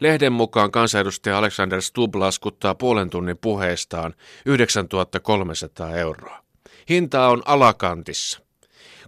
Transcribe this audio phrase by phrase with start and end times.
[0.00, 4.14] Lehden mukaan kansanedustaja Alexander Stubb laskuttaa puolen tunnin puheestaan
[4.46, 6.42] 9300 euroa.
[6.88, 8.40] Hinta on alakantissa,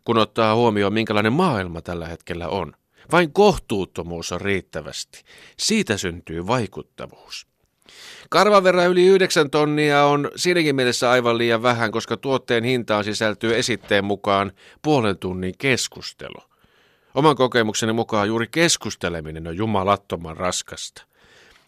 [0.05, 2.73] kun ottaa huomioon minkälainen maailma tällä hetkellä on.
[3.13, 5.25] Vain kohtuuttomuus on riittävästi.
[5.59, 7.47] Siitä syntyy vaikuttavuus.
[8.31, 13.57] Karvan verran yli 9 tonnia on siinäkin mielessä aivan liian vähän, koska tuotteen hintaan sisältyy
[13.57, 14.53] esitteen mukaan
[14.83, 16.48] puolen tunnin keskustelu.
[17.19, 21.03] Oman kokemukseni mukaan juuri keskusteleminen on jumalattoman raskasta.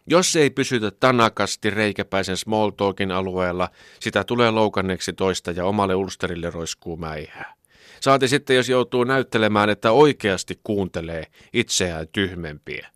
[0.07, 3.69] Jos ei pysytä tanakasti reikäpäisen small talkin alueella,
[4.01, 7.55] sitä tulee loukanneeksi toista ja omalle ulsterille roiskuu mäihää.
[8.01, 12.89] Saati sitten, jos joutuu näyttelemään, että oikeasti kuuntelee itseään tyhmempiä.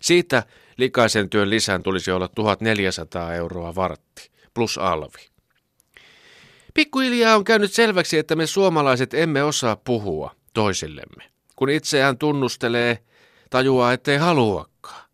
[0.00, 0.42] Siitä
[0.76, 5.28] likaisen työn lisän tulisi olla 1400 euroa vartti, plus alvi.
[6.74, 11.30] Pikkuhiljaa on käynyt selväksi, että me suomalaiset emme osaa puhua toisillemme.
[11.60, 12.98] Kun itseään tunnustelee,
[13.50, 15.04] tajuaa, ettei haluakaan.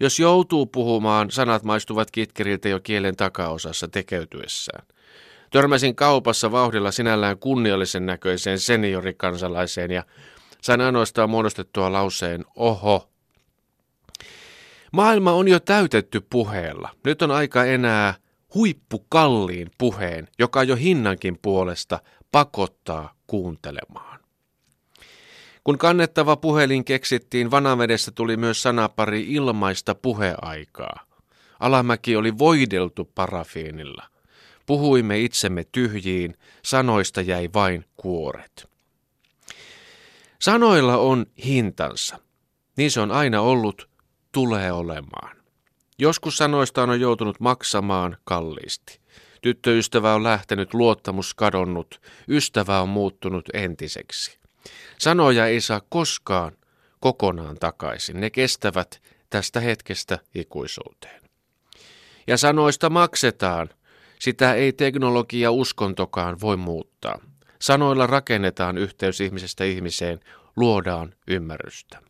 [0.00, 4.86] Jos joutuu puhumaan, sanat maistuvat kitkeriltä jo kielen takaosassa tekeytyessään.
[5.50, 10.04] Törmäsin kaupassa vauhdilla sinällään kunniallisen näköiseen seniorikansalaiseen ja
[10.60, 13.08] sain ainoastaan muodostettua lauseen oho.
[14.92, 16.90] Maailma on jo täytetty puheella.
[17.04, 18.14] Nyt on aika enää
[18.54, 21.98] huippukalliin puheen, joka jo hinnankin puolesta
[22.32, 24.25] pakottaa kuuntelemaan.
[25.66, 31.06] Kun kannettava puhelin keksittiin, Vanavedessä tuli myös sanapari ilmaista puheaikaa.
[31.60, 34.02] Alamäki oli voideltu parafiinilla.
[34.66, 38.68] Puhuimme itsemme tyhjiin, sanoista jäi vain kuoret.
[40.38, 42.18] Sanoilla on hintansa.
[42.76, 43.88] Niin se on aina ollut,
[44.32, 45.36] tulee olemaan.
[45.98, 49.00] Joskus sanoista on joutunut maksamaan kalliisti.
[49.42, 54.45] Tyttöystävä on lähtenyt, luottamus kadonnut, ystävä on muuttunut entiseksi.
[54.98, 56.52] Sanoja ei saa koskaan
[57.00, 58.20] kokonaan takaisin.
[58.20, 61.22] Ne kestävät tästä hetkestä ikuisuuteen.
[62.26, 63.68] Ja sanoista maksetaan.
[64.18, 67.18] Sitä ei teknologia uskontokaan voi muuttaa.
[67.60, 70.20] Sanoilla rakennetaan yhteys ihmisestä ihmiseen,
[70.56, 72.02] luodaan ymmärrystä.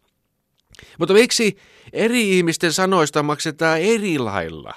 [0.99, 1.57] Mutta miksi
[1.93, 4.75] eri ihmisten sanoista maksetaan eri lailla?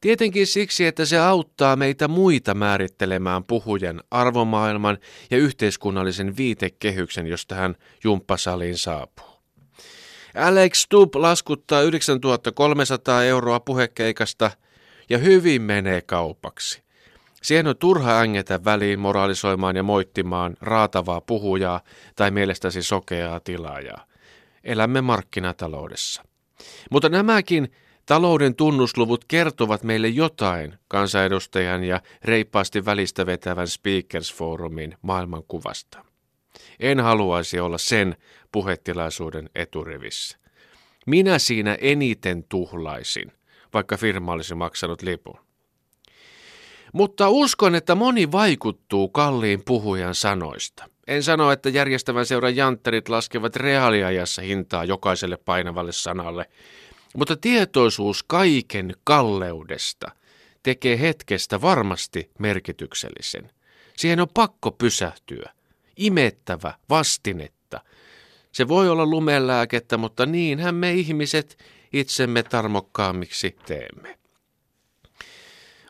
[0.00, 4.98] Tietenkin siksi, että se auttaa meitä muita määrittelemään puhujan arvomaailman
[5.30, 7.74] ja yhteiskunnallisen viitekehyksen, jos tähän
[8.04, 9.36] jumppasaliin saapuu.
[10.36, 14.50] Alex Stubb laskuttaa 9300 euroa puhekeikasta
[15.10, 16.82] ja hyvin menee kaupaksi.
[17.42, 21.80] Siihen on turha ängetä väliin moralisoimaan ja moittimaan raatavaa puhujaa
[22.16, 24.06] tai mielestäsi sokeaa tilaajaa.
[24.64, 26.22] Elämme markkinataloudessa.
[26.90, 27.72] Mutta nämäkin
[28.06, 36.04] Talouden tunnusluvut kertovat meille jotain kansanedustajan ja reippaasti välistä vetävän Speakers Forumin maailmankuvasta.
[36.80, 38.16] En haluaisi olla sen
[38.52, 40.38] puhetilaisuuden eturivissä.
[41.06, 43.32] Minä siinä eniten tuhlaisin,
[43.74, 45.38] vaikka firma olisi maksanut lipun.
[46.92, 50.88] Mutta uskon, että moni vaikuttuu kalliin puhujan sanoista.
[51.06, 56.48] En sano, että järjestävän seuran jantterit laskevat reaaliajassa hintaa jokaiselle painavalle sanalle,
[57.16, 60.10] mutta tietoisuus kaiken kalleudesta
[60.62, 63.50] tekee hetkestä varmasti merkityksellisen.
[63.96, 65.52] Siihen on pakko pysähtyä.
[65.96, 67.80] Imettävä vastinetta.
[68.52, 71.58] Se voi olla lumelääkettä, mutta niinhän me ihmiset
[71.92, 74.18] itsemme tarmokkaammiksi teemme.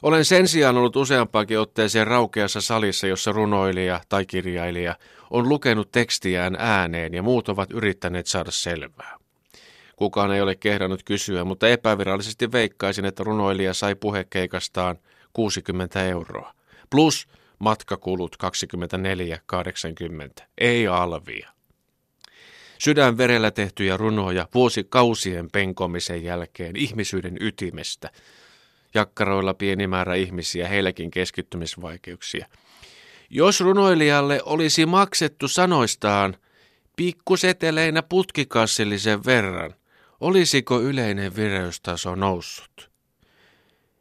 [0.02, 4.96] Olen sen sijaan ollut useampaankin otteeseen raukeassa salissa, jossa runoilija tai kirjailija
[5.30, 9.25] on lukenut tekstiään ääneen ja muut ovat yrittäneet saada selvää.
[9.96, 14.98] Kukaan ei ole kehdannut kysyä, mutta epävirallisesti veikkaisin, että runoilija sai puhekeikastaan
[15.32, 16.52] 60 euroa.
[16.90, 18.36] Plus matkakulut
[20.38, 20.44] 24,80.
[20.58, 21.50] Ei alvia.
[22.78, 28.10] Sydänverellä tehtyjä runoja vuosikausien penkomisen jälkeen ihmisyyden ytimestä.
[28.94, 32.46] Jakkaroilla pieni määrä ihmisiä, heilläkin keskittymisvaikeuksia.
[33.30, 36.36] Jos runoilijalle olisi maksettu sanoistaan
[36.96, 39.74] pikkuseteleinä putkikassillisen verran–
[40.20, 42.90] Olisiko yleinen vireystaso noussut?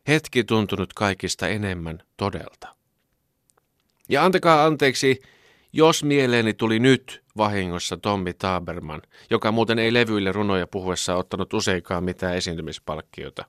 [0.08, 2.76] Hetki tuntunut kaikista enemmän todelta.
[4.10, 5.22] Ja antakaa anteeksi,
[5.74, 12.04] jos mieleeni tuli nyt vahingossa Tommi Taberman, joka muuten ei levyille runoja puhuessa ottanut useinkaan
[12.04, 13.46] mitään esiintymispalkkiota.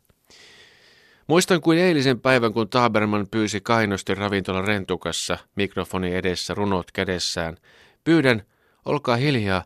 [1.26, 7.56] Muistan kuin eilisen päivän, kun Taberman pyysi kainosti ravintola rentukassa, mikrofoni edessä, runot kädessään.
[8.04, 8.42] Pyydän,
[8.84, 9.64] olkaa hiljaa,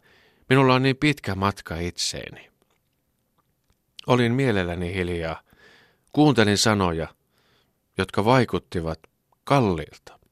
[0.49, 2.50] minulla on niin pitkä matka itseeni.
[4.07, 5.41] Olin mielelläni hiljaa.
[6.13, 7.09] Kuuntelin sanoja,
[7.99, 8.99] jotka vaikuttivat
[9.45, 10.20] kalliilta.